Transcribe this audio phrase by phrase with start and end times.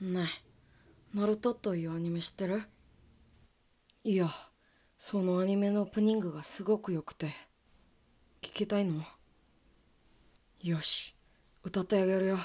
[0.00, 0.28] ね
[1.14, 1.18] え。
[1.18, 2.62] ナルトというアニメ知ってる？
[4.04, 4.28] いや
[4.96, 7.34] そのアニメのオープニングがすごく良くて。
[8.40, 9.02] 聞きたいの？
[10.62, 11.16] よし。
[11.64, 12.36] 歌ってあげるよ。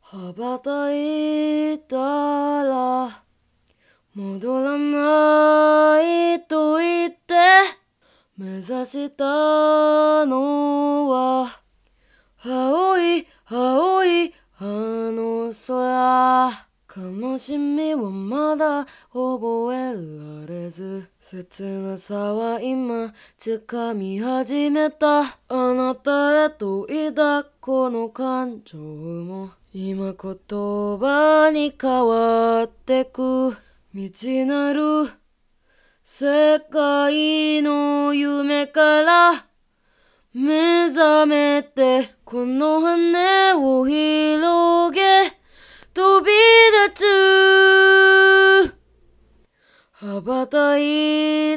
[0.00, 1.96] 羽ばたいた
[2.64, 3.24] ら
[4.14, 6.00] 戻らな
[6.34, 7.34] いと言って
[8.38, 11.48] 目指したのは
[12.44, 14.32] 青い青い
[14.64, 16.50] あの空
[16.96, 33.54] 悲しみはまだ覚えられず切なさは今掴み始めたあなたへと抱くこの感情も今言葉に変わってく
[33.92, 35.10] 未知なる
[36.02, 39.44] 世界の夢から
[40.34, 44.33] 目覚めてこの羽を広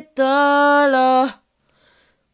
[0.01, 1.41] たら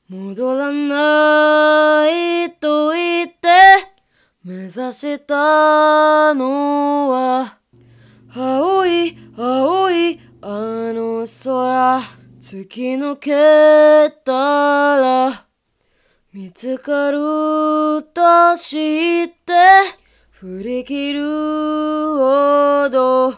[0.09, 3.47] 戻らないと言って
[4.43, 7.59] 目指したのは
[8.35, 10.47] 青い青いあ
[10.93, 12.23] の空。
[12.43, 15.45] 突き抜けたら
[16.33, 17.17] 見つかる
[18.13, 19.53] と知って
[20.29, 21.21] 振り切る
[22.17, 23.33] ほど。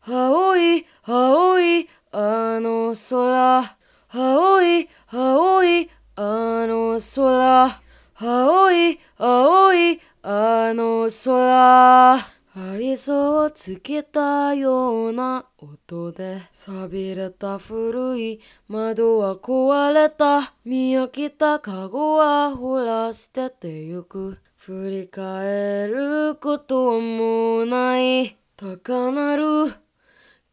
[0.00, 1.88] 青い青い
[2.18, 3.76] あの空
[4.08, 7.82] 青い青いあの空。
[8.14, 12.18] 青い青いあの空。
[12.54, 16.40] 愛想をつけたような音で。
[16.52, 20.54] 錆びれた古い窓は壊れた。
[20.64, 24.38] 見飽きたカゴはほら捨ててゆく。
[24.56, 28.38] 振り返ることもない。
[28.56, 29.85] 高鳴る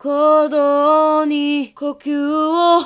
[0.03, 2.81] 鼓動に呼吸を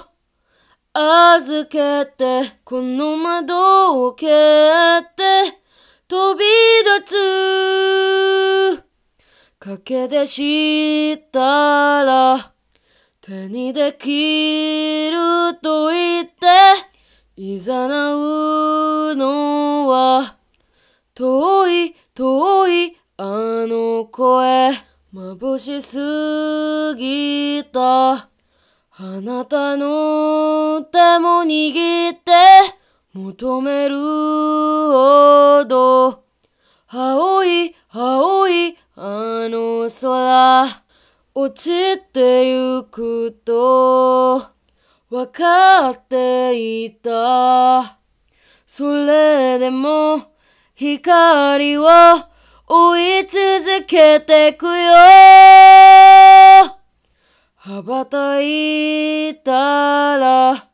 [0.93, 5.59] 預けてこの窓を蹴って
[6.07, 6.45] 飛び
[7.01, 7.15] 立
[8.75, 8.83] つ。
[9.59, 12.53] 賭けでしたら
[13.19, 16.45] 手にできると言って
[17.35, 20.37] いざなうのは
[21.15, 23.23] 遠い遠いあ
[23.67, 24.86] の声。
[25.13, 28.11] 眩しすぎた。
[28.11, 28.27] あ
[28.99, 32.31] なたの手も握って
[33.13, 36.23] 求めるほど。
[36.87, 40.83] 青い青いあの空
[41.35, 44.39] 落ちてゆくと
[45.09, 47.97] 分かっていた。
[48.65, 50.33] それでも
[50.75, 51.87] 光を
[52.69, 54.91] 追い続けてくよ。
[57.55, 60.67] 羽ばたいたら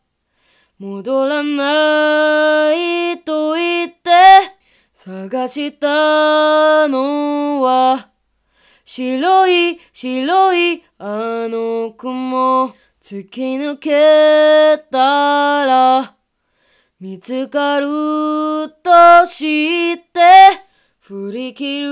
[0.79, 4.09] 戻らないと言って
[4.91, 8.09] 探したのは
[8.83, 12.73] 白い白いあの雲。
[13.03, 16.15] 突き抜けたら
[17.01, 17.85] 見つかる
[18.81, 20.72] と知って
[21.05, 21.89] 振り切る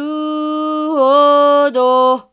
[0.95, 2.31] ほど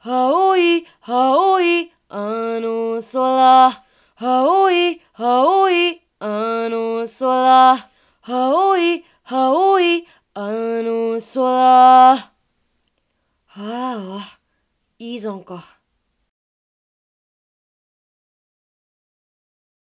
[0.00, 3.84] 青い青いあの空。
[4.16, 7.90] 青い青いあの空。
[8.22, 10.04] 青い青い
[10.34, 12.16] あの空。
[12.16, 12.28] は
[13.46, 14.38] あ
[14.98, 15.79] いいじゃんか。